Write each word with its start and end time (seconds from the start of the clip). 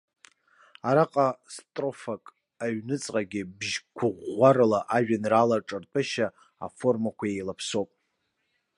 Араҟа 0.89 1.27
строфак 1.53 2.23
аҩнуҵҟагьы 2.63 3.41
бжьықәрыӷәӷәарала 3.57 4.79
ажәеинраалеиҿартәышьа 4.95 6.27
аформақәа 6.65 7.25
еилаԥсоуп. 7.29 7.91